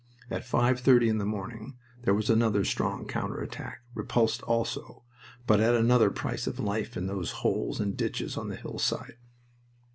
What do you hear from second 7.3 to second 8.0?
holes and